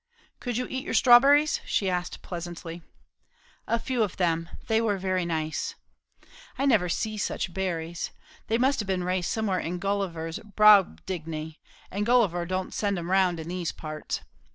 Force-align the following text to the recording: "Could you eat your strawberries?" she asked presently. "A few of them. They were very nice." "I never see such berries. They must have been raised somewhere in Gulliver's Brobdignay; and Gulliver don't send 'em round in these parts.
"Could 0.39 0.57
you 0.57 0.65
eat 0.67 0.83
your 0.83 0.95
strawberries?" 0.95 1.61
she 1.63 1.87
asked 1.87 2.23
presently. 2.23 2.81
"A 3.67 3.77
few 3.77 4.01
of 4.01 4.17
them. 4.17 4.49
They 4.65 4.81
were 4.81 4.97
very 4.97 5.25
nice." 5.27 5.75
"I 6.57 6.65
never 6.65 6.89
see 6.89 7.19
such 7.19 7.53
berries. 7.53 8.09
They 8.47 8.57
must 8.57 8.79
have 8.79 8.87
been 8.87 9.03
raised 9.03 9.29
somewhere 9.29 9.59
in 9.59 9.77
Gulliver's 9.77 10.39
Brobdignay; 10.39 11.59
and 11.91 12.03
Gulliver 12.03 12.47
don't 12.47 12.73
send 12.73 12.97
'em 12.97 13.11
round 13.11 13.39
in 13.39 13.47
these 13.49 13.71
parts. 13.71 14.21